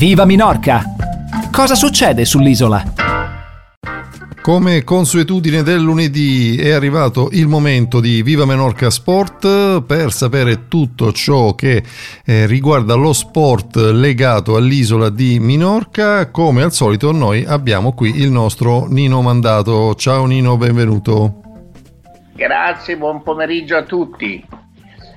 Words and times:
Viva 0.00 0.24
Minorca! 0.24 0.80
Cosa 1.52 1.74
succede 1.74 2.24
sull'isola? 2.24 2.82
Come 4.40 4.82
consuetudine 4.82 5.62
del 5.62 5.82
lunedì 5.82 6.56
è 6.56 6.70
arrivato 6.70 7.28
il 7.32 7.46
momento 7.46 8.00
di 8.00 8.22
Viva 8.22 8.46
Menorca 8.46 8.88
Sport 8.88 9.82
per 9.82 10.10
sapere 10.10 10.68
tutto 10.68 11.12
ciò 11.12 11.54
che 11.54 11.82
eh, 12.24 12.46
riguarda 12.46 12.94
lo 12.94 13.12
sport 13.12 13.76
legato 13.76 14.56
all'isola 14.56 15.10
di 15.10 15.38
Minorca. 15.38 16.30
Come 16.30 16.62
al 16.62 16.72
solito 16.72 17.12
noi 17.12 17.44
abbiamo 17.44 17.92
qui 17.92 18.22
il 18.22 18.30
nostro 18.30 18.86
Nino 18.86 19.20
Mandato. 19.20 19.94
Ciao 19.96 20.24
Nino, 20.24 20.56
benvenuto. 20.56 21.42
Grazie, 22.32 22.96
buon 22.96 23.22
pomeriggio 23.22 23.76
a 23.76 23.82
tutti. 23.82 24.42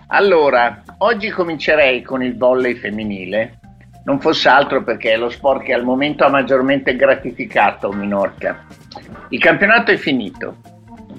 Allora, 0.07 0.84
oggi 0.97 1.29
comincerei 1.29 2.02
con 2.02 2.21
il 2.21 2.38
volley 2.38 2.75
femminile 2.75 3.59
non 4.05 4.20
fosse 4.20 4.49
altro 4.49 4.83
perché 4.83 5.13
è 5.13 5.17
lo 5.17 5.29
sport 5.29 5.63
che 5.63 5.73
al 5.73 5.83
momento 5.83 6.23
ha 6.25 6.30
maggiormente 6.30 6.95
gratificato 6.95 7.91
Minorca. 7.91 8.66
Il 9.29 9.39
campionato 9.39 9.91
è 9.91 9.98
finito, 9.98 10.57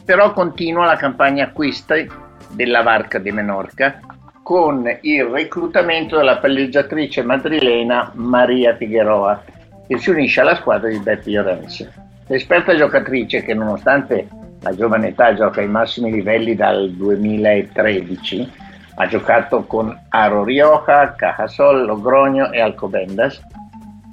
però 0.05 0.33
continua 0.33 0.87
la 0.87 0.97
campagna 0.97 1.45
acquisti 1.45 2.09
della 2.51 2.83
Varca 2.83 3.19
di 3.19 3.33
Menorca 3.33 4.01
con 4.43 4.87
il 5.01 5.25
reclutamento 5.25 6.17
della 6.17 6.37
palleggiatrice 6.37 7.23
madrilena 7.23 8.13
Maria 8.15 8.77
Figueroa 8.77 9.43
che 9.87 9.99
si 9.99 10.11
unisce 10.11 10.43
alla 10.43 10.55
squadra 10.57 10.89
di 10.89 10.99
Beppe 10.99 11.31
Llorense. 11.31 11.93
L'esperta 12.27 12.75
giocatrice 12.75 13.43
che 13.43 13.55
nonostante 13.55 14.29
la 14.61 14.75
giovane 14.75 15.09
età 15.09 15.35
gioca 15.35 15.61
ai 15.61 15.69
massimi 15.69 16.11
livelli 16.11 16.55
dal 16.55 16.91
2013 16.91 18.51
ha 18.97 19.07
giocato 19.07 19.65
con 19.65 19.97
Aro 20.09 20.45
Rioja, 20.45 21.15
Cajasol, 21.15 21.85
Logroño 21.85 22.53
e 22.53 22.61
Alcobendas 22.61 23.43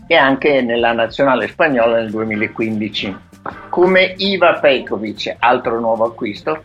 e 0.07 0.15
anche 0.15 0.61
nella 0.61 0.91
nazionale 0.91 1.47
spagnola 1.47 1.97
nel 1.97 2.09
2015. 2.09 3.17
Come 3.69 4.13
Iva 4.17 4.59
Pejkovic, 4.59 5.35
altro 5.39 5.79
nuovo 5.79 6.05
acquisto, 6.05 6.61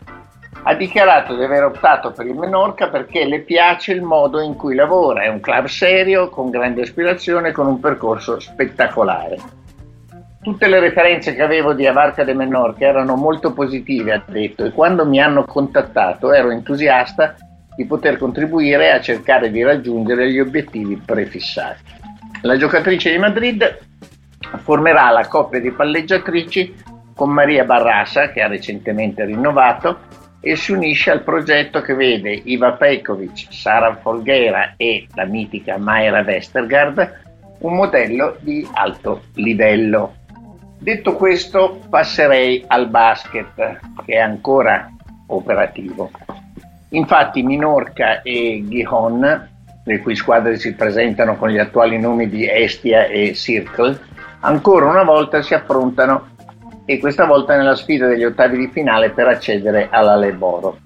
ha 0.63 0.73
dichiarato 0.73 1.35
di 1.35 1.43
aver 1.43 1.63
optato 1.63 2.11
per 2.11 2.25
il 2.25 2.35
Menorca 2.35 2.89
perché 2.89 3.25
le 3.25 3.39
piace 3.39 3.93
il 3.93 4.01
modo 4.01 4.41
in 4.41 4.55
cui 4.55 4.75
lavora, 4.75 5.21
è 5.21 5.27
un 5.27 5.39
club 5.39 5.65
serio, 5.67 6.29
con 6.29 6.49
grande 6.49 6.81
aspirazione, 6.81 7.53
con 7.53 7.67
un 7.67 7.79
percorso 7.79 8.39
spettacolare. 8.39 9.37
Tutte 10.41 10.67
le 10.67 10.79
referenze 10.79 11.33
che 11.35 11.41
avevo 11.41 11.73
di 11.73 11.85
Avarca 11.87 12.23
de 12.23 12.33
Menorca 12.33 12.85
erano 12.85 13.15
molto 13.15 13.53
positive, 13.53 14.13
ha 14.13 14.23
detto, 14.25 14.65
e 14.65 14.71
quando 14.71 15.05
mi 15.05 15.21
hanno 15.21 15.45
contattato 15.45 16.33
ero 16.33 16.51
entusiasta 16.51 17.35
di 17.77 17.85
poter 17.85 18.17
contribuire 18.17 18.91
a 18.91 18.99
cercare 18.99 19.51
di 19.51 19.61
raggiungere 19.63 20.31
gli 20.31 20.39
obiettivi 20.39 20.97
prefissati. 20.97 21.83
La 22.41 22.57
giocatrice 22.57 23.11
di 23.11 23.19
Madrid 23.19 23.79
formerà 24.63 25.11
la 25.11 25.27
coppia 25.27 25.59
di 25.59 25.71
palleggiatrici 25.71 26.73
con 27.15 27.29
Maria 27.29 27.65
Barrasa, 27.65 28.31
che 28.31 28.41
ha 28.41 28.47
recentemente 28.47 29.23
rinnovato, 29.25 29.99
e 30.39 30.55
si 30.55 30.71
unisce 30.71 31.11
al 31.11 31.23
progetto 31.23 31.81
che 31.81 31.93
vede 31.93 32.31
Iva 32.31 32.73
Pejkovic, 32.73 33.47
Sara 33.51 33.95
Folghera 33.95 34.73
e 34.75 35.07
la 35.13 35.25
mitica 35.25 35.77
Mayra 35.77 36.21
Westergaard 36.21 37.25
un 37.59 37.75
modello 37.75 38.37
di 38.39 38.67
alto 38.73 39.23
livello. 39.35 40.15
Detto 40.79 41.15
questo, 41.15 41.79
passerei 41.89 42.63
al 42.67 42.89
basket, 42.89 43.79
che 44.05 44.13
è 44.13 44.19
ancora 44.19 44.89
operativo. 45.27 46.11
Infatti 46.89 47.43
Minorca 47.43 48.21
e 48.21 48.63
Gihon, 48.65 49.49
le 49.83 49.99
cui 49.99 50.15
squadre 50.15 50.57
si 50.57 50.73
presentano 50.73 51.35
con 51.35 51.49
gli 51.49 51.57
attuali 51.57 51.99
nomi 51.99 52.29
di 52.29 52.47
Estia 52.49 53.05
e 53.05 53.33
Circle, 53.33 53.99
ancora 54.41 54.85
una 54.89 55.03
volta 55.03 55.41
si 55.41 55.53
affrontano 55.53 56.35
e 56.85 56.99
questa 56.99 57.25
volta 57.25 57.57
nella 57.57 57.75
sfida 57.75 58.07
degli 58.07 58.23
ottavi 58.23 58.57
di 58.57 58.67
finale 58.67 59.09
per 59.09 59.27
accedere 59.27 59.89
alla 59.91 60.15
Leboro. 60.15 60.77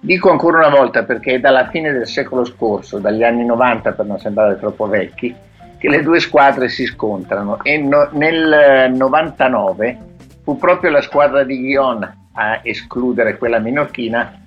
Dico 0.00 0.30
ancora 0.30 0.66
una 0.66 0.74
volta 0.74 1.04
perché 1.04 1.34
è 1.34 1.40
dalla 1.40 1.68
fine 1.68 1.92
del 1.92 2.06
secolo 2.06 2.44
scorso, 2.44 2.98
dagli 2.98 3.22
anni 3.22 3.44
90 3.44 3.92
per 3.92 4.06
non 4.06 4.18
sembrare 4.18 4.58
troppo 4.58 4.88
vecchi, 4.88 5.34
che 5.78 5.88
le 5.88 6.02
due 6.02 6.18
squadre 6.18 6.68
si 6.68 6.86
scontrano 6.86 7.62
e 7.62 7.76
no, 7.76 8.08
nel 8.12 8.92
99 8.94 9.98
fu 10.42 10.56
proprio 10.56 10.90
la 10.90 11.02
squadra 11.02 11.44
di 11.44 11.60
Ghion 11.60 12.02
a 12.32 12.60
escludere 12.62 13.36
quella 13.36 13.58
minorchina 13.58 14.41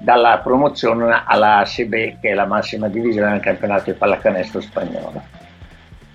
dalla 0.00 0.38
promozione 0.38 1.22
alla 1.26 1.58
ACB, 1.58 2.20
che 2.20 2.30
è 2.30 2.34
la 2.34 2.46
massima 2.46 2.88
divisione 2.88 3.32
del 3.32 3.40
campionato 3.40 3.90
di 3.90 3.96
pallacanestro 3.96 4.60
spagnolo. 4.60 5.22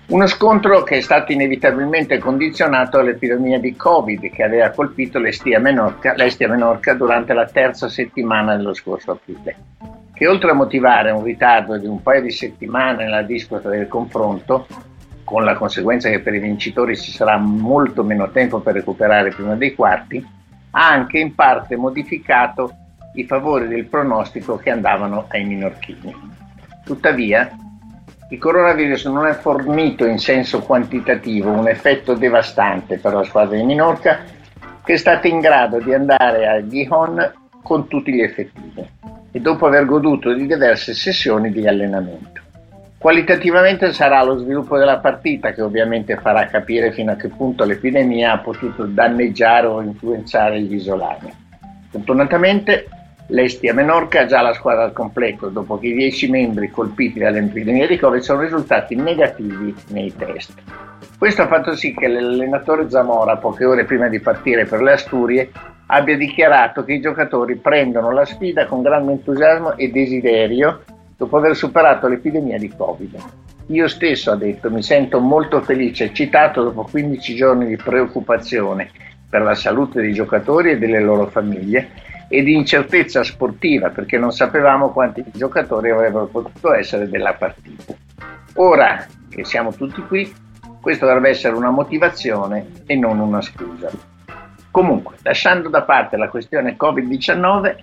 Uno 0.08 0.26
scontro 0.26 0.82
che 0.82 0.98
è 0.98 1.00
stato 1.00 1.32
inevitabilmente 1.32 2.18
condizionato 2.18 2.98
dall'epidemia 2.98 3.58
di 3.58 3.74
Covid 3.74 4.30
che 4.30 4.42
aveva 4.42 4.70
colpito 4.70 5.18
l'Estia 5.18 5.58
Menorca, 5.58 6.14
l'Estia 6.14 6.48
Menorca 6.48 6.94
durante 6.94 7.32
la 7.32 7.46
terza 7.46 7.88
settimana 7.88 8.56
dello 8.56 8.74
scorso 8.74 9.12
aprile, 9.12 9.56
che 10.14 10.28
oltre 10.28 10.50
a 10.50 10.54
motivare 10.54 11.10
un 11.10 11.24
ritardo 11.24 11.76
di 11.76 11.86
un 11.86 12.02
paio 12.02 12.22
di 12.22 12.30
settimane 12.30 13.04
nella 13.04 13.22
disputa 13.22 13.68
del 13.68 13.88
confronto, 13.88 14.66
con 15.24 15.44
la 15.44 15.56
conseguenza 15.56 16.08
che 16.08 16.20
per 16.20 16.34
i 16.34 16.40
vincitori 16.40 16.96
ci 16.96 17.10
sarà 17.10 17.36
molto 17.36 18.04
meno 18.04 18.30
tempo 18.30 18.60
per 18.60 18.74
recuperare 18.74 19.30
prima 19.30 19.56
dei 19.56 19.74
quarti, 19.74 20.24
ha 20.70 20.88
anche 20.88 21.18
in 21.18 21.34
parte 21.34 21.74
modificato 21.74 22.72
i 23.16 23.24
favori 23.24 23.68
del 23.68 23.86
pronostico 23.86 24.56
che 24.56 24.70
andavano 24.70 25.26
ai 25.28 25.44
minorchini. 25.44 26.14
Tuttavia, 26.84 27.50
il 28.30 28.38
coronavirus 28.38 29.06
non 29.06 29.26
ha 29.26 29.34
fornito 29.34 30.04
in 30.04 30.18
senso 30.18 30.60
quantitativo 30.60 31.50
un 31.50 31.68
effetto 31.68 32.14
devastante 32.14 32.98
per 32.98 33.12
la 33.12 33.22
squadra 33.22 33.56
di 33.56 33.62
Minorca 33.62 34.18
che 34.84 34.92
è 34.92 34.96
stata 34.96 35.28
in 35.28 35.40
grado 35.40 35.78
di 35.78 35.94
andare 35.94 36.48
a 36.48 36.66
Gihon 36.66 37.32
con 37.62 37.88
tutti 37.88 38.12
gli 38.12 38.20
effettivi 38.20 38.84
e 39.30 39.40
dopo 39.40 39.66
aver 39.66 39.84
goduto 39.84 40.32
di 40.32 40.46
diverse 40.46 40.94
sessioni 40.94 41.50
di 41.50 41.66
allenamento. 41.66 42.40
Qualitativamente 42.98 43.92
sarà 43.92 44.24
lo 44.24 44.38
sviluppo 44.38 44.78
della 44.78 44.98
partita 44.98 45.52
che 45.52 45.62
ovviamente 45.62 46.16
farà 46.16 46.46
capire 46.46 46.92
fino 46.92 47.12
a 47.12 47.16
che 47.16 47.28
punto 47.28 47.64
l'epidemia 47.64 48.32
ha 48.32 48.38
potuto 48.38 48.84
danneggiare 48.84 49.66
o 49.66 49.82
influenzare 49.82 50.60
gli 50.60 50.74
isolani. 50.74 51.32
Fortunatamente 51.90 52.88
L'Estia 53.28 53.74
Menorca 53.74 54.20
ha 54.20 54.26
già 54.26 54.40
la 54.40 54.54
squadra 54.54 54.84
al 54.84 54.92
completo, 54.92 55.48
dopo 55.48 55.78
che 55.80 55.88
i 55.88 55.94
10 55.94 56.30
membri 56.30 56.70
colpiti 56.70 57.18
dall'epidemia 57.18 57.88
di 57.88 57.98
Covid 57.98 58.20
sono 58.20 58.42
risultati 58.42 58.94
negativi 58.94 59.74
nei 59.88 60.14
test. 60.16 60.54
Questo 61.18 61.42
ha 61.42 61.48
fatto 61.48 61.74
sì 61.74 61.92
che 61.92 62.06
l'allenatore 62.06 62.88
Zamora, 62.88 63.36
poche 63.36 63.64
ore 63.64 63.84
prima 63.84 64.06
di 64.08 64.20
partire 64.20 64.64
per 64.64 64.80
le 64.80 64.92
Asturie, 64.92 65.50
abbia 65.86 66.16
dichiarato 66.16 66.84
che 66.84 66.92
i 66.92 67.00
giocatori 67.00 67.56
prendono 67.56 68.12
la 68.12 68.24
sfida 68.24 68.66
con 68.66 68.82
grande 68.82 69.12
entusiasmo 69.12 69.76
e 69.76 69.90
desiderio 69.90 70.82
dopo 71.16 71.38
aver 71.38 71.56
superato 71.56 72.06
l'epidemia 72.06 72.58
di 72.58 72.72
Covid. 72.76 73.16
Io 73.68 73.88
stesso, 73.88 74.30
ha 74.30 74.36
detto, 74.36 74.70
mi 74.70 74.82
sento 74.82 75.18
molto 75.18 75.60
felice 75.62 76.04
e 76.04 76.06
eccitato 76.08 76.62
dopo 76.62 76.86
15 76.88 77.34
giorni 77.34 77.66
di 77.66 77.76
preoccupazione 77.76 78.88
per 79.28 79.42
la 79.42 79.54
salute 79.56 80.00
dei 80.00 80.12
giocatori 80.12 80.70
e 80.70 80.78
delle 80.78 81.00
loro 81.00 81.26
famiglie 81.26 82.14
e 82.28 82.42
di 82.42 82.54
incertezza 82.54 83.22
sportiva 83.22 83.90
perché 83.90 84.18
non 84.18 84.32
sapevamo 84.32 84.90
quanti 84.90 85.24
giocatori 85.32 85.90
avrebbero 85.90 86.26
potuto 86.26 86.74
essere 86.74 87.08
della 87.08 87.34
partita. 87.34 87.94
Ora 88.54 89.06
che 89.28 89.44
siamo 89.44 89.72
tutti 89.72 90.00
qui, 90.02 90.32
questo 90.80 91.04
dovrebbe 91.04 91.30
essere 91.30 91.54
una 91.54 91.70
motivazione 91.70 92.68
e 92.86 92.96
non 92.96 93.18
una 93.18 93.40
scusa. 93.40 93.90
Comunque, 94.70 95.16
lasciando 95.22 95.68
da 95.68 95.82
parte 95.82 96.16
la 96.16 96.28
questione 96.28 96.76
Covid-19, 96.76 97.76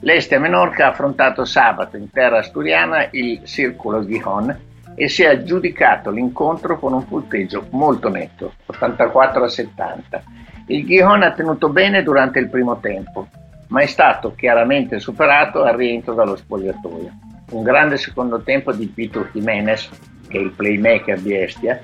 l'Este 0.00 0.38
Menorca 0.38 0.86
ha 0.86 0.90
affrontato 0.90 1.44
sabato 1.44 1.96
in 1.96 2.10
terra 2.10 2.38
asturiana 2.38 3.08
il 3.10 3.44
Circolo 3.44 4.04
Gihon 4.04 4.66
e 4.94 5.08
si 5.08 5.22
è 5.22 5.28
aggiudicato 5.28 6.10
l'incontro 6.10 6.78
con 6.78 6.92
un 6.92 7.06
punteggio 7.06 7.66
molto 7.70 8.08
netto, 8.08 8.54
84 8.66 9.44
a 9.44 9.48
70. 9.48 10.22
Il 10.66 10.84
Gihon 10.84 11.22
ha 11.22 11.32
tenuto 11.32 11.68
bene 11.68 12.02
durante 12.02 12.38
il 12.38 12.48
primo 12.48 12.80
tempo, 12.80 13.28
ma 13.68 13.80
è 13.80 13.86
stato 13.86 14.34
chiaramente 14.34 14.98
superato 14.98 15.62
al 15.62 15.76
rientro 15.76 16.14
dallo 16.14 16.36
spogliatoio. 16.36 17.12
Un 17.50 17.62
grande 17.62 17.96
secondo 17.96 18.40
tempo 18.40 18.72
di 18.72 18.86
Pito 18.86 19.28
Jiménez, 19.32 19.88
che 20.28 20.38
è 20.38 20.40
il 20.40 20.50
playmaker 20.50 21.18
di 21.20 21.34
Estia, 21.34 21.80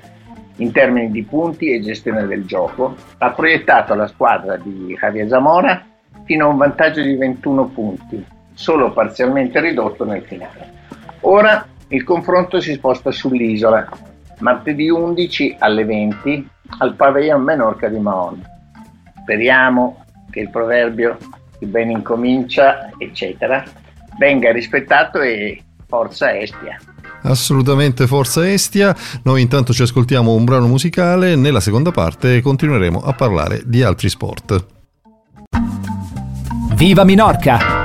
in 0.57 0.71
termini 0.71 1.11
di 1.11 1.23
punti 1.23 1.71
e 1.71 1.81
gestione 1.81 2.25
del 2.27 2.45
gioco, 2.45 2.95
ha 3.17 3.31
proiettato 3.31 3.93
la 3.93 4.07
squadra 4.07 4.55
di 4.57 4.95
Javier 4.99 5.27
Zamora 5.27 5.83
fino 6.23 6.45
a 6.45 6.49
un 6.49 6.57
vantaggio 6.57 7.01
di 7.01 7.15
21 7.15 7.65
punti, 7.67 8.25
solo 8.53 8.91
parzialmente 8.91 9.59
ridotto 9.59 10.05
nel 10.05 10.23
finale. 10.23 10.73
Ora 11.21 11.65
il 11.89 12.03
confronto 12.03 12.59
si 12.59 12.73
sposta 12.73 13.11
sull'isola, 13.11 13.87
martedì 14.39 14.89
11 14.89 15.57
alle 15.59 15.85
20 15.85 16.49
al 16.79 16.95
Pavillon 16.95 17.43
Menorca 17.43 17.87
di 17.89 17.99
Mahon. 17.99 18.41
Speriamo 19.21 20.03
che 20.29 20.41
il 20.41 20.49
proverbio 20.49 21.17
il 21.59 21.67
bene 21.67 21.91
incomincia, 21.91 22.89
eccetera, 22.97 23.63
venga 24.17 24.51
rispettato 24.51 25.21
e 25.21 25.63
forza 25.87 26.37
Estia. 26.37 26.79
Assolutamente 27.21 28.07
Forza 28.07 28.47
Estia. 28.47 28.95
Noi 29.23 29.41
intanto 29.41 29.73
ci 29.73 29.81
ascoltiamo 29.81 30.33
un 30.33 30.45
brano 30.45 30.67
musicale, 30.67 31.35
nella 31.35 31.59
seconda 31.59 31.91
parte 31.91 32.41
continueremo 32.41 32.99
a 32.99 33.13
parlare 33.13 33.61
di 33.65 33.81
altri 33.81 34.09
sport. 34.09 34.65
Viva 36.75 37.03
Minorca! 37.03 37.84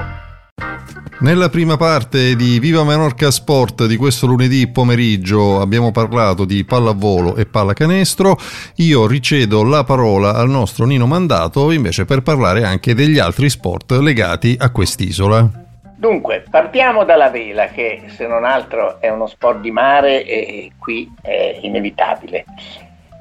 Nella 1.20 1.50
prima 1.50 1.76
parte 1.76 2.34
di 2.34 2.58
Viva 2.58 2.82
Menorca 2.82 3.30
Sport 3.30 3.84
di 3.84 3.96
questo 3.96 4.26
lunedì 4.26 4.66
pomeriggio 4.68 5.60
abbiamo 5.60 5.90
parlato 5.92 6.46
di 6.46 6.64
pallavolo 6.64 7.36
e 7.36 7.44
pallacanestro. 7.44 8.38
Io 8.76 9.06
ricedo 9.06 9.62
la 9.62 9.84
parola 9.84 10.32
al 10.32 10.48
nostro 10.48 10.86
Nino 10.86 11.06
Mandato 11.06 11.72
invece 11.72 12.06
per 12.06 12.22
parlare 12.22 12.64
anche 12.64 12.94
degli 12.94 13.18
altri 13.18 13.50
sport 13.50 13.90
legati 13.92 14.56
a 14.58 14.70
quest'isola. 14.70 15.46
Dunque, 15.94 16.42
partiamo 16.48 17.04
dalla 17.04 17.28
vela 17.28 17.66
che 17.66 18.04
se 18.06 18.26
non 18.26 18.46
altro 18.46 18.98
è 18.98 19.10
uno 19.10 19.26
sport 19.26 19.60
di 19.60 19.70
mare 19.70 20.24
e 20.24 20.72
qui 20.78 21.06
è 21.20 21.58
inevitabile. 21.60 22.46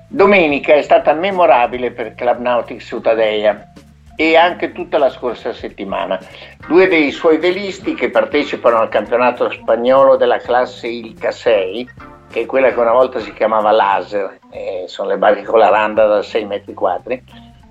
Domenica 0.08 0.74
è 0.74 0.82
stata 0.84 1.12
memorabile 1.12 1.92
per 1.92 2.16
Club 2.16 2.40
Nautics 2.40 2.86
Sutadeia 2.86 3.74
e 4.22 4.36
anche 4.36 4.74
tutta 4.74 4.98
la 4.98 5.10
scorsa 5.10 5.54
settimana. 5.54 6.20
Due 6.68 6.90
dei 6.90 7.10
suoi 7.10 7.38
velisti 7.38 7.94
che 7.94 8.10
partecipano 8.10 8.80
al 8.80 8.90
campionato 8.90 9.50
spagnolo 9.50 10.18
della 10.18 10.40
classe 10.40 10.90
Ilca 10.90 11.32
6, 11.32 11.90
che 12.30 12.42
è 12.42 12.46
quella 12.46 12.74
che 12.74 12.80
una 12.82 12.92
volta 12.92 13.22
si 13.22 13.32
chiamava 13.32 13.72
Laser, 13.72 14.40
eh, 14.52 14.84
sono 14.88 15.08
le 15.08 15.18
barche 15.18 15.44
con 15.44 15.60
la 15.60 15.70
randa 15.70 16.06
da 16.06 16.22
6 16.22 16.46
metri 16.46 16.74
quadri, 16.74 17.24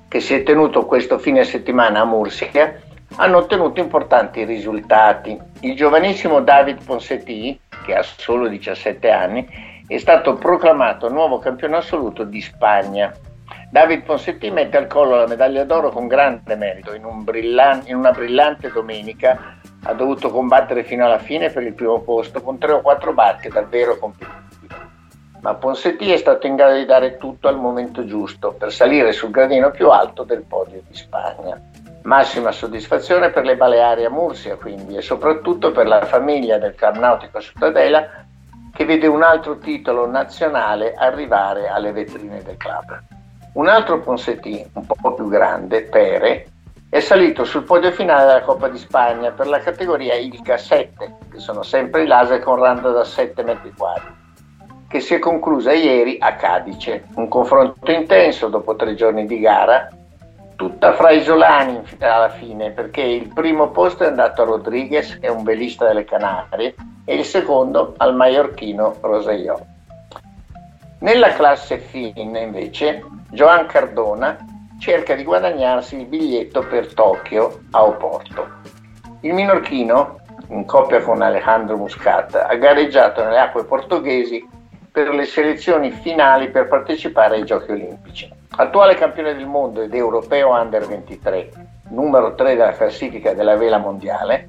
che 0.09 0.21
si 0.21 0.33
è 0.33 0.43
tenuto 0.43 0.87
questo 0.87 1.19
fine 1.19 1.45
settimana 1.45 2.01
a 2.01 2.07
Murcia, 2.07 2.73
hanno 3.17 3.37
ottenuto 3.37 3.81
importanti 3.81 4.43
risultati. 4.45 5.39
Il 5.61 5.77
giovanissimo 5.77 6.41
David 6.41 6.83
Ponsetti, 6.83 7.61
che 7.85 7.95
ha 7.95 8.03
solo 8.03 8.49
17 8.49 9.11
anni, 9.11 9.47
è 9.87 9.99
stato 9.99 10.37
proclamato 10.37 11.11
nuovo 11.11 11.41
campione 11.41 11.77
assoluto 11.77 12.25
di 12.25 12.41
Spagna 12.41 13.13
David 13.71 14.05
Ponsetti 14.05 14.51
mette 14.51 14.79
al 14.79 14.87
collo 14.87 15.17
la 15.17 15.27
medaglia 15.27 15.63
d'oro 15.65 15.91
con 15.91 16.07
grande 16.07 16.57
merito. 16.57 16.95
In, 16.95 17.05
un 17.05 17.23
brillan- 17.23 17.83
in, 17.85 17.97
una 17.97 18.13
brillante 18.13 18.73
domenica 18.73 19.59
ha 19.83 19.93
dovuto 19.93 20.31
combattere 20.31 20.85
fino 20.85 21.05
alla 21.05 21.19
fine 21.19 21.51
per 21.51 21.63
il 21.65 21.75
primo 21.75 22.01
posto 22.01 22.41
con 22.41 22.57
tre 22.57 22.73
o 22.73 22.81
quattro 22.81 23.13
barche 23.13 23.51
davvero 23.51 23.99
competitive. 23.99 24.47
Ma 25.41 25.55
Ponsetti 25.55 26.11
è 26.11 26.17
stato 26.17 26.47
in 26.47 26.57
grado 26.57 26.77
di 26.77 26.87
dare 26.87 27.19
tutto 27.19 27.47
al 27.47 27.59
momento 27.59 28.07
giusto 28.07 28.53
per 28.53 28.73
salire 28.73 29.13
sul 29.13 29.31
gradino 29.31 29.71
più 29.71 29.91
alto 29.91 30.25
del 30.25 30.43
podio 30.43 30.83
di 30.89 30.97
Spagna. 30.97 31.61
Massima 32.05 32.53
soddisfazione 32.53 33.31
per 33.31 33.45
le 33.45 33.57
Baleari 33.57 34.07
a 34.07 34.11
Murcia 34.11 34.57
quindi 34.57 34.97
e 34.97 35.03
soprattutto 35.03 35.73
per 35.73 35.87
la 35.87 36.07
famiglia 36.07 36.57
del 36.57 36.75
Club 36.75 36.97
Nautico 36.97 37.39
Cittadella 37.39 38.25
che 38.73 38.85
vede 38.87 39.07
un 39.07 39.23
altro 39.23 39.59
titolo 39.59 40.07
nazionale 40.07 40.95
arrivare 40.95 41.69
alle 41.69 41.93
vetrine 41.93 42.43
del 42.43 42.57
club. 42.57 43.18
Un 43.55 43.67
altro 43.67 44.01
Ponsetti, 44.01 44.65
un 44.75 44.87
po' 44.87 45.15
più 45.15 45.29
grande, 45.29 45.83
Pere, 45.83 46.47
è 46.91 47.01
salito 47.01 47.45
sul 47.45 47.65
podio 47.65 47.91
finale 47.91 48.27
della 48.27 48.43
Coppa 48.43 48.69
di 48.69 48.79
Spagna 48.79 49.31
per 49.31 49.47
la 49.47 49.59
categoria 49.59 50.15
Ilca 50.15 50.57
7, 50.57 51.17
che 51.31 51.39
sono 51.39 51.63
sempre 51.63 52.03
i 52.03 52.07
laser 52.07 52.41
con 52.41 52.57
randa 52.57 52.91
da 52.91 53.05
7 53.05 53.43
metri 53.43 53.73
quadri, 53.77 54.15
che 54.89 55.01
si 55.01 55.15
è 55.15 55.19
conclusa 55.19 55.73
ieri 55.73 56.17
a 56.21 56.35
Cadice. 56.35 57.05
Un 57.15 57.29
confronto 57.29 57.91
intenso 57.91 58.49
dopo 58.49 58.77
tre 58.77 58.95
giorni 58.95 59.27
di 59.27 59.39
gara, 59.41 59.89
tutta 60.57 60.93
fra 60.93 61.11
isolani 61.11 61.83
alla 61.99 62.31
fine, 62.31 62.71
perché 62.71 63.03
il 63.03 63.33
primo 63.33 63.71
posto 63.71 64.05
è 64.05 64.07
andato 64.07 64.43
a 64.43 64.47
Rodriguez, 64.47 65.19
che 65.19 65.27
è 65.27 65.31
un 65.31 65.43
velista 65.43 65.87
delle 65.87 66.05
Canarie, 66.05 66.75
e 67.05 67.15
il 67.15 67.25
secondo 67.25 67.95
al 67.97 68.15
maiorchino 68.15 68.97
Rosellò. 69.01 69.59
Nella 71.01 71.33
classe 71.33 71.79
FIN 71.79 72.35
invece 72.35 73.05
Joan 73.31 73.67
Cardona 73.67 74.37
cerca 74.81 75.15
di 75.15 75.23
guadagnarsi 75.23 75.97
il 75.97 76.07
biglietto 76.07 76.67
per 76.67 76.93
Tokyo 76.93 77.61
a 77.71 77.85
Oporto. 77.85 78.49
Il 79.21 79.33
minorchino, 79.33 80.19
in 80.49 80.65
coppia 80.65 81.01
con 81.01 81.23
Alejandro 81.23 81.77
Muscat, 81.77 82.35
ha 82.35 82.53
gareggiato 82.57 83.23
nelle 83.23 83.39
acque 83.39 83.65
portoghesi 83.65 84.45
per 84.91 85.15
le 85.15 85.25
selezioni 85.25 85.93
finali 85.93 86.51
per 86.51 86.67
partecipare 86.67 87.37
ai 87.37 87.45
Giochi 87.45 87.71
Olimpici. 87.71 88.33
Attuale 88.57 88.97
campione 88.97 89.37
del 89.37 89.47
mondo 89.47 89.83
ed 89.83 89.95
europeo 89.95 90.51
under 90.51 90.85
23, 90.85 91.51
numero 91.91 92.35
3 92.35 92.57
della 92.57 92.73
classifica 92.73 93.35
della 93.35 93.55
vela 93.55 93.79
mondiale, 93.79 94.49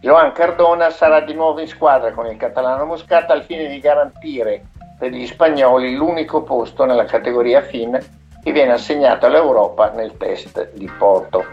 Joan 0.00 0.30
Cardona 0.30 0.90
sarà 0.90 1.22
di 1.22 1.34
nuovo 1.34 1.58
in 1.58 1.66
squadra 1.66 2.12
con 2.12 2.26
il 2.26 2.36
catalano 2.36 2.84
Muscat 2.84 3.28
al 3.30 3.42
fine 3.42 3.66
di 3.66 3.80
garantire 3.80 4.62
per 4.98 5.10
gli 5.10 5.26
spagnoli 5.26 5.94
l'unico 5.94 6.42
posto 6.42 6.84
nella 6.84 7.04
categoria 7.04 7.62
FIN 7.62 7.98
che 8.42 8.52
viene 8.52 8.72
assegnato 8.72 9.26
all'Europa 9.26 9.90
nel 9.90 10.16
test 10.16 10.72
di 10.72 10.90
Porto. 10.98 11.44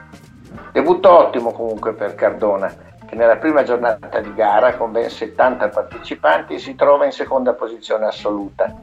Debutto 0.71 1.09
ottimo 1.09 1.51
comunque 1.51 1.94
per 1.94 2.15
Cardona, 2.15 2.74
che 3.06 3.15
nella 3.15 3.38
prima 3.38 3.63
giornata 3.63 4.19
di 4.19 4.33
gara, 4.33 4.75
con 4.75 4.92
ben 4.92 5.09
70 5.09 5.69
partecipanti, 5.69 6.59
si 6.59 6.75
trova 6.75 7.06
in 7.06 7.12
seconda 7.12 7.53
posizione 7.53 8.06
assoluta. 8.06 8.74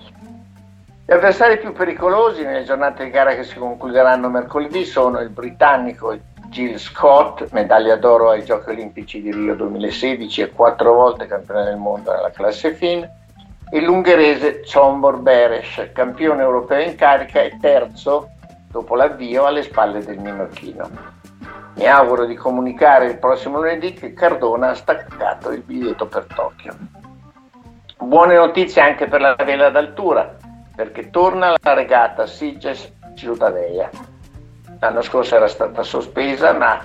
Gli 1.04 1.12
avversari 1.12 1.58
più 1.58 1.72
pericolosi 1.72 2.44
nelle 2.44 2.64
giornate 2.64 3.04
di 3.04 3.10
gara 3.10 3.34
che 3.34 3.42
si 3.42 3.58
concluderanno 3.58 4.28
mercoledì 4.28 4.84
sono 4.84 5.18
il 5.20 5.30
britannico 5.30 6.16
Jill 6.48 6.76
Scott, 6.76 7.48
medaglia 7.50 7.96
d'oro 7.96 8.30
ai 8.30 8.44
Giochi 8.44 8.70
Olimpici 8.70 9.20
di 9.20 9.32
Rio 9.32 9.54
2016 9.54 10.42
e 10.42 10.50
quattro 10.52 10.92
volte 10.92 11.26
campione 11.26 11.64
del 11.64 11.76
mondo 11.76 12.12
nella 12.12 12.30
classe 12.30 12.74
FIN, 12.74 13.08
e 13.74 13.80
l'ungherese 13.80 14.60
Csombor 14.60 15.20
Beres, 15.20 15.92
campione 15.94 16.42
europeo 16.42 16.82
in 16.82 16.94
carica 16.94 17.40
e 17.40 17.56
terzo 17.58 18.32
dopo 18.68 18.94
l'avvio 18.94 19.46
alle 19.46 19.62
spalle 19.62 20.04
del 20.04 20.18
minorchino. 20.18 20.90
Mi 21.76 21.86
auguro 21.86 22.26
di 22.26 22.34
comunicare 22.34 23.06
il 23.06 23.18
prossimo 23.18 23.56
lunedì 23.56 23.94
che 23.94 24.12
Cardona 24.12 24.68
ha 24.68 24.74
staccato 24.74 25.52
il 25.52 25.62
biglietto 25.62 26.04
per 26.04 26.26
Tokyo. 26.26 26.74
Buone 27.96 28.34
notizie 28.34 28.82
anche 28.82 29.06
per 29.06 29.22
la 29.22 29.34
vela 29.36 29.70
d'altura, 29.70 30.36
perché 30.76 31.08
torna 31.08 31.54
la 31.58 31.72
regata 31.72 32.26
Siges 32.26 32.92
Ciutadella. 33.14 33.88
L'anno 34.80 35.00
scorso 35.00 35.36
era 35.36 35.48
stata 35.48 35.82
sospesa, 35.82 36.52
ma 36.52 36.78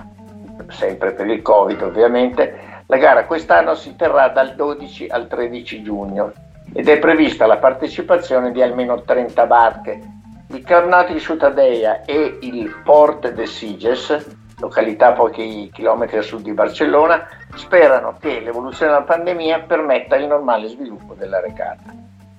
sempre 0.68 1.12
per 1.12 1.26
il 1.26 1.42
Covid 1.42 1.82
ovviamente, 1.82 2.82
la 2.86 2.96
gara 2.96 3.26
quest'anno 3.26 3.74
si 3.74 3.94
terrà 3.94 4.28
dal 4.28 4.54
12 4.54 5.08
al 5.08 5.26
13 5.26 5.82
giugno 5.82 6.32
ed 6.72 6.88
è 6.88 6.98
prevista 6.98 7.46
la 7.46 7.58
partecipazione 7.58 8.52
di 8.52 8.62
almeno 8.62 9.02
30 9.02 9.46
barche. 9.46 10.00
Il 10.48 10.62
Carnati 10.62 11.18
Sutadeia 11.18 12.04
e 12.04 12.38
il 12.40 12.80
Port 12.84 13.30
de 13.30 13.46
Siges, 13.46 14.36
località 14.58 15.12
pochi 15.12 15.70
chilometri 15.72 16.18
a 16.18 16.22
sud 16.22 16.42
di 16.42 16.52
Barcellona, 16.52 17.26
sperano 17.54 18.16
che 18.18 18.40
l'evoluzione 18.40 18.92
della 18.92 19.04
pandemia 19.04 19.60
permetta 19.60 20.16
il 20.16 20.26
normale 20.26 20.68
sviluppo 20.68 21.14
della 21.14 21.40
regata. 21.40 21.94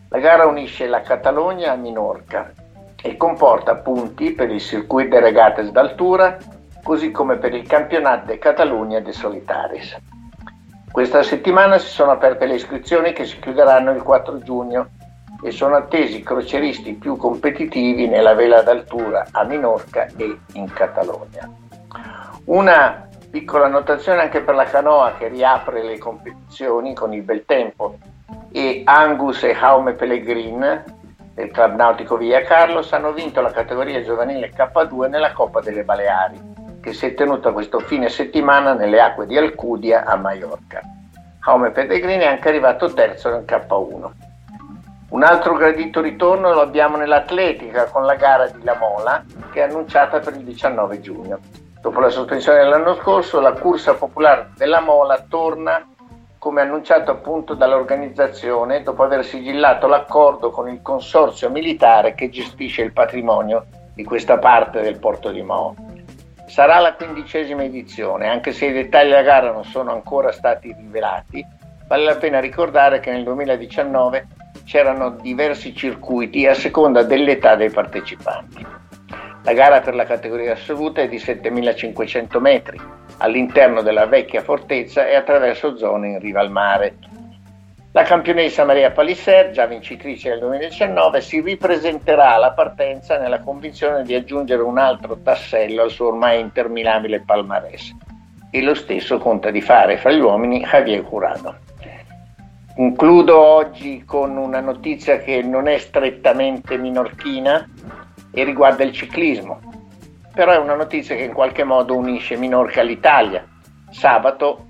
La 0.10 0.20
gara 0.20 0.46
unisce 0.48 0.88
la 0.88 1.02
Catalogna 1.02 1.72
a 1.72 1.76
Minorca 1.76 2.52
e 3.02 3.16
comporta 3.16 3.76
punti 3.76 4.32
per 4.32 4.50
il 4.50 4.60
Circuit 4.60 5.08
de 5.08 5.20
Regates 5.20 5.70
d'altura, 5.70 6.38
così 6.84 7.12
come 7.12 7.38
per 7.38 7.54
il 7.54 7.68
Campionato 7.68 8.26
de 8.26 8.40
Catalunya 8.40 9.00
de 9.00 9.14
Solitaris. 9.14 9.98
Questa 10.92 11.22
settimana 11.22 11.78
si 11.78 11.88
sono 11.88 12.12
aperte 12.12 12.48
le 12.48 12.56
iscrizioni 12.56 13.14
che 13.14 13.24
si 13.24 13.40
chiuderanno 13.40 13.92
il 13.92 14.02
4 14.02 14.40
giugno 14.40 14.90
e 15.42 15.52
sono 15.52 15.76
attesi 15.76 16.18
i 16.18 16.24
croceristi 16.24 16.94
più 16.94 17.16
competitivi 17.16 18.08
nella 18.08 18.34
vela 18.34 18.64
d'altura 18.64 19.28
a 19.32 19.44
Minorca 19.44 20.08
e 20.18 20.40
in 20.54 20.72
Catalogna. 20.74 21.48
Una 22.46 23.08
piccola 23.30 23.66
annotazione 23.66 24.22
anche 24.22 24.42
per 24.42 24.56
la 24.56 24.66
canoa 24.66 25.14
che 25.18 25.28
riapre 25.28 25.84
le 25.84 26.00
competizioni 26.00 26.96
con 26.96 27.14
il 27.14 27.22
bel 27.22 27.46
tempo 27.46 27.98
e 28.52 28.82
Angus 28.84 29.44
e 29.44 29.54
Jaume 29.54 29.94
Pellegrin 29.94 30.84
del 31.36 31.52
Club 31.52 31.76
Nautico 31.76 32.18
Via 32.18 32.42
Carlos 32.42 32.92
hanno 32.92 33.14
vinto 33.14 33.42
la 33.42 33.52
categoria 33.52 34.04
giovanile 34.04 34.52
K2 34.52 35.08
nella 35.08 35.32
Coppa 35.34 35.62
delle 35.62 35.84
Baleari 35.84 36.59
che 36.82 36.94
si 36.94 37.06
è 37.06 37.14
tenuta 37.14 37.52
questo 37.52 37.80
fine 37.80 38.10
settimana 38.10 38.74
nelle 38.74 39.02
acque 39.02 39.26
di 39.26 39.38
Alcudia 39.38 40.06
a 40.06 40.16
Mallorca. 40.16 40.82
Jaume 41.44 41.72
Pellegrini 41.72 42.24
è 42.24 42.28
anche 42.28 42.50
arrivato 42.50 42.94
terzo 42.94 43.30
nel 43.30 43.46
K1. 43.46 44.12
Un 45.10 45.24
altro 45.24 45.56
gradito 45.56 46.02
ritorno 46.02 46.54
lo 46.54 46.62
abbiamo 46.62 46.98
nell'atletica 46.98 47.86
con 47.86 48.06
la 48.06 48.16
gara 48.16 48.48
di 48.48 48.64
La 48.64 48.76
Mola 48.76 49.24
che 49.52 49.62
è 49.62 49.64
annunciata 49.64 50.20
per 50.20 50.36
il 50.36 50.44
19 50.44 51.02
giugno. 51.02 51.40
Dopo 51.82 52.00
la 52.00 52.10
sospensione 52.10 52.60
dell'anno 52.60 52.96
scorso, 52.96 53.40
la 53.40 53.54
corsa 53.54 53.96
popolare 53.96 54.52
della 54.56 54.82
Mola 54.82 55.26
torna 55.28 55.84
come 56.38 56.62
annunciato 56.62 57.12
appunto 57.12 57.54
dall'organizzazione 57.54 58.84
dopo 58.84 59.04
aver 59.04 59.26
sigillato 59.26 59.88
l'accordo 59.88 60.52
con 60.52 60.70
il 60.70 60.82
consorzio 60.82 61.50
militare 61.50 62.16
che 62.16 62.30
gestisce 62.30 62.82
il 62.82 62.94
patrimonio 62.94 63.66
di 63.94 64.04
questa 64.04 64.38
parte 64.38 64.82
del 64.82 65.00
porto 65.00 65.32
di 65.32 65.42
Mo. 65.42 65.89
Sarà 66.50 66.80
la 66.80 66.94
quindicesima 66.94 67.64
edizione, 67.64 68.28
anche 68.28 68.52
se 68.52 68.66
i 68.66 68.74
dettagli 68.74 69.10
della 69.10 69.22
gara 69.22 69.52
non 69.52 69.64
sono 69.64 69.92
ancora 69.92 70.32
stati 70.32 70.74
rivelati, 70.78 71.46
Vale 71.90 72.04
la 72.04 72.18
pena 72.18 72.40
ricordare 72.40 73.00
che 73.00 73.10
nel 73.10 73.24
2019 73.24 74.28
c'erano 74.64 75.10
diversi 75.10 75.76
circuiti 75.76 76.46
a 76.46 76.54
seconda 76.54 77.02
dell'età 77.02 77.56
dei 77.56 77.72
partecipanti. 77.72 78.64
La 79.42 79.54
gara 79.54 79.82
per 79.82 79.96
la 79.96 80.06
categoria 80.06 80.54
assoluta 80.54 81.02
è 81.02 81.08
di 81.08 81.18
7500 81.18 82.40
metri 82.40 82.80
all'interno 83.18 83.82
della 83.82 84.06
vecchia 84.06 84.44
fortezza 84.44 85.08
e 85.08 85.16
attraverso 85.16 85.76
zone 85.78 86.10
in 86.10 86.20
riva 86.20 86.42
al 86.42 86.52
mare. 86.52 86.96
La 87.92 88.04
campionessa 88.04 88.66
Maria 88.66 88.92
Palisser, 88.92 89.50
già 89.50 89.66
vincitrice 89.66 90.30
del 90.30 90.40
2019, 90.42 91.22
si 91.22 91.42
ripresenterà 91.42 92.36
alla 92.36 92.52
partenza 92.52 93.18
nella 93.18 93.40
convinzione 93.40 94.04
di 94.04 94.14
aggiungere 94.14 94.62
un 94.62 94.78
altro 94.78 95.18
tassello 95.24 95.82
al 95.82 95.90
suo 95.90 96.10
ormai 96.10 96.40
interminabile 96.40 97.22
palmarès. 97.22 97.96
E 98.52 98.62
lo 98.62 98.76
stesso 98.76 99.18
conta 99.18 99.50
di 99.50 99.62
fare 99.62 99.98
fra 99.98 100.12
gli 100.12 100.20
uomini 100.20 100.60
Javier 100.60 101.02
Curado. 101.02 101.56
Concludo 102.76 103.40
oggi 103.40 104.04
con 104.06 104.38
una 104.38 104.60
notizia 104.60 105.18
che 105.18 105.42
non 105.42 105.68
è 105.68 105.80
strettamente 105.80 106.78
minorchina 106.78 107.68
e 108.32 108.44
riguarda 108.44 108.84
il 108.84 108.94
ciclismo, 108.94 109.60
però 110.32 110.52
è 110.52 110.58
una 110.58 110.76
notizia 110.76 111.16
che 111.16 111.24
in 111.24 111.34
qualche 111.34 111.64
modo 111.64 111.96
unisce 111.96 112.38
Minorca 112.38 112.82
all'Italia. 112.82 113.44
Sabato, 113.90 114.68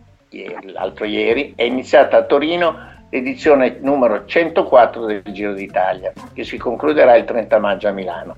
l'altro 0.71 1.03
ieri, 1.03 1.51
è 1.57 1.63
iniziata 1.63 2.15
a 2.15 2.23
Torino 2.23 2.88
l'edizione 3.09 3.77
numero 3.81 4.25
104 4.25 5.05
del 5.05 5.23
Giro 5.31 5.53
d'Italia, 5.53 6.13
che 6.33 6.43
si 6.43 6.57
concluderà 6.57 7.15
il 7.15 7.25
30 7.25 7.59
maggio 7.59 7.87
a 7.87 7.91
Milano. 7.91 8.35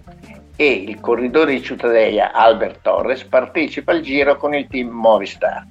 E 0.56 0.72
il 0.72 1.00
corridore 1.00 1.54
di 1.54 1.62
Ciutadella 1.62 2.34
Albert 2.34 2.82
Torres 2.82 3.24
partecipa 3.24 3.92
al 3.92 4.02
giro 4.02 4.38
con 4.38 4.54
il 4.54 4.68
team 4.68 4.90
Movistar. 4.90 5.66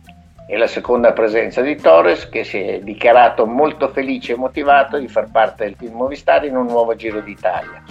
È 0.46 0.56
la 0.56 0.66
seconda 0.66 1.12
presenza 1.12 1.60
di 1.60 1.76
Torres 1.76 2.28
che 2.28 2.42
si 2.42 2.58
è 2.58 2.80
dichiarato 2.80 3.46
molto 3.46 3.88
felice 3.88 4.32
e 4.32 4.36
motivato 4.36 4.98
di 4.98 5.06
far 5.06 5.30
parte 5.30 5.64
del 5.64 5.76
team 5.76 5.92
Movistar 5.92 6.44
in 6.44 6.56
un 6.56 6.66
nuovo 6.66 6.96
Giro 6.96 7.20
d'Italia. 7.20 7.82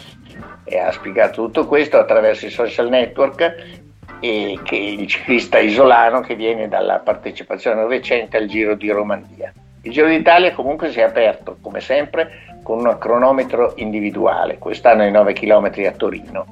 E 0.66 0.78
ha 0.78 0.92
spiegato 0.92 1.44
tutto 1.44 1.68
questo 1.68 1.98
attraverso 1.98 2.46
i 2.46 2.52
social 2.52 2.90
network 2.90 3.80
e 4.20 4.60
che 4.64 4.76
il 4.76 5.08
ciclista 5.08 5.60
isolano 5.60 6.20
che 6.20 6.36
viene 6.36 6.68
dalla 6.68 7.00
partecipazione 7.00 7.88
recente 7.88 8.36
al 8.36 8.48
Giro 8.48 8.76
di 8.76 8.90
Romandia. 8.90 9.54
Il 9.82 9.92
Giro 9.92 10.08
d'Italia 10.08 10.54
comunque 10.54 10.92
si 10.92 11.00
è 11.00 11.04
aperto, 11.04 11.58
come 11.62 11.80
sempre, 11.80 12.60
con 12.64 12.86
un 12.86 12.98
cronometro 12.98 13.74
individuale, 13.78 14.58
quest'anno 14.58 15.06
i 15.06 15.12
9 15.12 15.34
km 15.34 15.72
a 15.88 15.92
Torino. 15.92 16.46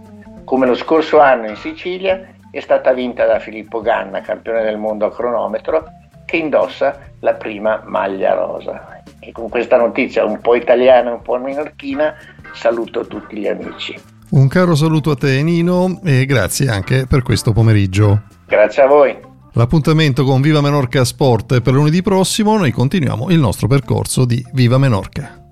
Come 0.46 0.66
lo 0.66 0.76
scorso 0.76 1.20
anno 1.20 1.50
in 1.50 1.58
Sicilia 1.58 2.26
è 2.50 2.60
stata 2.62 2.94
vinta 2.94 3.26
da 3.26 3.40
Filippo 3.40 3.82
Ganna, 3.82 4.22
campione 4.22 4.64
del 4.64 4.78
mondo 4.78 5.06
a 5.06 5.12
cronometro, 5.12 5.86
che 6.26 6.38
indossa 6.38 7.00
la 7.20 7.34
prima 7.34 7.84
maglia 7.86 8.34
rosa. 8.34 9.02
E 9.20 9.32
con 9.34 9.50
questa 9.50 9.78
notizia 9.78 10.24
un 10.24 10.40
po' 10.40 10.56
italiana 10.56 11.10
e 11.10 11.14
un 11.14 11.22
po' 11.22 11.38
minorchina 11.38 12.16
saluto 12.54 13.06
tutti 13.08 13.38
gli 13.38 13.48
amici. 13.48 14.00
Un 14.30 14.48
caro 14.48 14.76
saluto 14.76 15.12
a 15.12 15.16
te 15.16 15.42
Nino 15.44 16.00
e 16.04 16.26
grazie 16.26 16.70
anche 16.70 17.06
per 17.08 17.24
questo 17.24 17.52
pomeriggio. 17.52 18.24
Grazie 18.46 18.84
a 18.84 18.88
voi. 18.88 19.27
L'appuntamento 19.58 20.24
con 20.24 20.40
Viva 20.40 20.62
Menorca 20.62 21.04
Sport 21.04 21.56
è 21.56 21.62
per 21.62 21.74
lunedì 21.74 22.04
prossimo, 22.04 22.58
noi 22.58 22.70
continuiamo 22.70 23.32
il 23.32 23.40
nostro 23.40 23.66
percorso 23.66 24.24
di 24.24 24.46
Viva 24.54 24.78
Menorca. 24.78 25.50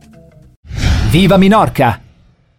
Viva 1.10 1.38
Minorca! 1.38 2.05